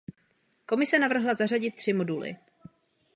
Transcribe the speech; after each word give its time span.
Komise 0.65 0.99
navrhla 0.99 1.33
zařadit 1.33 1.75
tři 1.75 1.93
moduly. 1.93 2.35